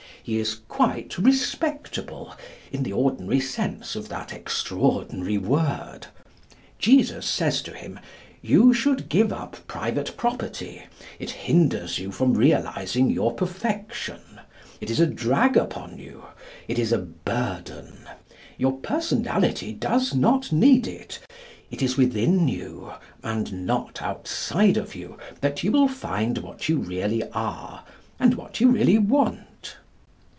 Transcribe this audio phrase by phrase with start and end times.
[0.23, 2.35] He is quite respectable,
[2.71, 6.01] in the ordinary sense of that extraordinary word.
[6.77, 7.99] Jesus says to him,
[8.39, 10.83] 'You should give up private property.
[11.17, 14.21] It hinders you from realising your perfection.
[14.79, 16.25] It is a drag upon you.
[16.67, 18.07] It is a burden.
[18.59, 21.17] Your personality does not need it.
[21.71, 22.91] It is within you,
[23.23, 27.83] and not outside of you, that you will find what you really are,
[28.19, 29.39] and what you really want.